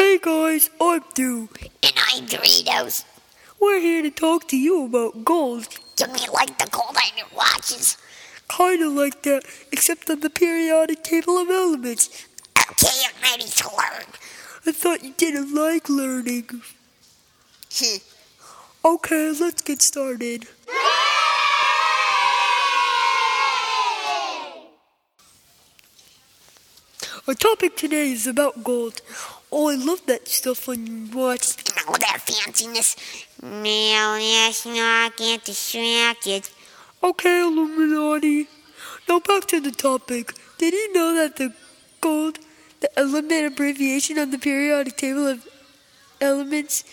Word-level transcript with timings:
guys, 0.00 0.70
I'm 0.80 1.02
Dew. 1.14 1.48
And 1.82 1.92
I'm 2.08 2.26
Doritos. 2.26 3.04
We're 3.60 3.80
here 3.80 4.02
to 4.02 4.10
talk 4.10 4.48
to 4.48 4.56
you 4.56 4.86
about 4.86 5.24
gold. 5.24 5.68
Do 5.96 6.06
me 6.06 6.20
like 6.32 6.58
the 6.58 6.68
gold 6.70 6.96
on 6.96 7.18
your 7.18 7.26
watches? 7.36 7.98
Kinda 8.48 8.88
like 8.88 9.22
that, 9.22 9.44
except 9.70 10.08
on 10.08 10.20
the 10.20 10.30
periodic 10.30 11.02
table 11.04 11.36
of 11.38 11.50
elements. 11.50 12.26
Okay, 12.70 12.88
I'm 13.06 13.22
ready 13.22 13.44
to 13.50 13.68
learn. 13.68 14.06
I 14.66 14.72
thought 14.72 15.04
you 15.04 15.12
didn't 15.16 15.54
like 15.54 15.88
learning. 15.88 16.62
Hmm. 17.72 17.96
Okay, 18.84 19.32
let's 19.38 19.62
get 19.62 19.82
started. 19.82 20.48
Our 27.28 27.34
topic 27.34 27.76
today 27.76 28.12
is 28.12 28.26
about 28.26 28.64
gold. 28.64 29.02
Oh, 29.52 29.68
I 29.68 29.74
love 29.74 30.00
that 30.06 30.26
stuff 30.26 30.68
on 30.68 30.86
your 30.86 31.16
watch. 31.16 31.54
All 31.86 31.94
that 31.94 32.20
fanciness. 32.24 32.96
Now 33.42 34.14
let's 34.14 34.64
not 34.64 35.16
get 35.18 35.44
distracted. 35.44 36.48
Okay, 37.02 37.42
Illuminati. 37.42 38.48
Now 39.06 39.20
back 39.20 39.46
to 39.48 39.60
the 39.60 39.70
topic. 39.70 40.32
Did 40.56 40.72
you 40.72 40.92
know 40.94 41.14
that 41.14 41.36
the 41.36 41.52
gold, 42.00 42.38
the 42.80 42.98
element 42.98 43.52
abbreviation 43.52 44.18
on 44.18 44.30
the 44.30 44.38
periodic 44.38 44.96
table 44.96 45.26
of 45.26 45.46
elements, 46.22 46.84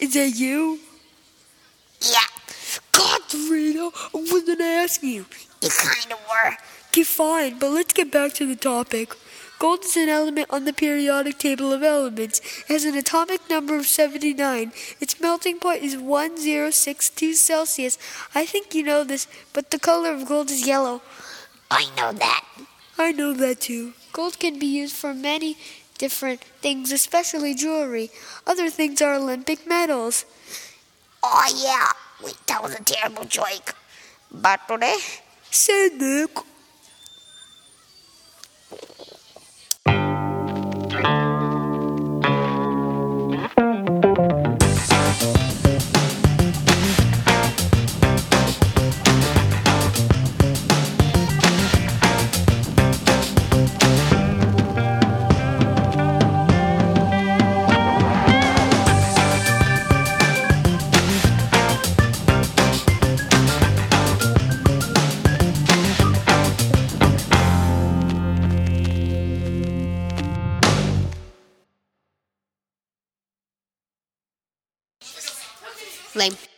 is 0.00 0.16
a 0.16 0.30
U? 0.30 0.78
Yeah, 2.00 2.24
God, 2.92 3.20
Rita, 3.34 3.90
I 4.14 4.80
ask 4.82 5.02
you? 5.02 5.26
you 5.60 5.68
kind 5.68 6.12
of 6.12 6.18
were. 6.20 6.56
Okay, 6.88 7.02
fine, 7.02 7.58
but 7.58 7.70
let's 7.70 7.92
get 7.92 8.10
back 8.10 8.32
to 8.34 8.46
the 8.46 8.56
topic. 8.56 9.14
Gold 9.58 9.84
is 9.84 9.96
an 9.96 10.08
element 10.08 10.48
on 10.50 10.64
the 10.64 10.72
periodic 10.72 11.38
table 11.38 11.72
of 11.72 11.82
elements. 11.82 12.40
It 12.68 12.72
has 12.72 12.84
an 12.84 12.96
atomic 12.96 13.48
number 13.50 13.76
of 13.76 13.86
79. 13.86 14.72
Its 15.00 15.20
melting 15.20 15.58
point 15.58 15.82
is 15.82 15.96
1062 15.96 17.34
Celsius. 17.34 17.98
I 18.34 18.46
think 18.46 18.74
you 18.74 18.84
know 18.84 19.02
this, 19.02 19.26
but 19.52 19.70
the 19.70 19.78
color 19.78 20.12
of 20.12 20.26
gold 20.26 20.50
is 20.50 20.66
yellow. 20.66 21.02
I 21.70 21.90
know 21.96 22.12
that. 22.12 22.44
I 22.98 23.12
know 23.12 23.32
that 23.34 23.60
too. 23.60 23.94
Gold 24.12 24.38
can 24.38 24.58
be 24.58 24.66
used 24.66 24.94
for 24.94 25.12
many 25.12 25.56
different 25.98 26.42
things, 26.62 26.92
especially 26.92 27.54
jewelry. 27.54 28.10
Other 28.46 28.70
things 28.70 29.02
are 29.02 29.14
Olympic 29.14 29.66
medals. 29.66 30.24
Oh, 31.22 31.50
yeah. 31.56 31.92
Wait, 32.24 32.38
that 32.46 32.62
was 32.62 32.74
a 32.74 32.82
terrible 32.82 33.24
joke. 33.24 33.74
But 34.30 34.60
today, 34.68 34.98
Say 35.50 35.88
Nick. 76.18 76.32
lame. 76.32 76.57